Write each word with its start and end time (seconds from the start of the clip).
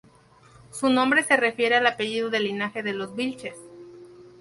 Su 0.71 0.89
nombre 0.89 1.21
se 1.21 1.37
refiere 1.37 1.75
al 1.75 1.85
apellido 1.85 2.31
del 2.31 2.45
linaje 2.45 2.81
de 2.81 2.93
los 2.93 3.15
Vilches. 3.15 3.55